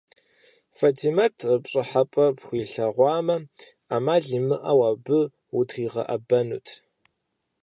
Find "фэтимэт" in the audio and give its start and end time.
0.77-1.37